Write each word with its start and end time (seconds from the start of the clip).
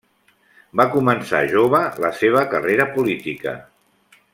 Va 0.81 0.85
començar 0.95 1.43
jove 1.53 1.83
la 2.07 2.13
seva 2.23 2.43
carrera 2.55 2.91
política. 2.97 3.57